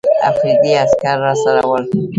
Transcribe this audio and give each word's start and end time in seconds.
افریدي 0.29 0.71
عسکر 0.83 1.17
راسره 1.25 1.63
ول. 1.69 1.83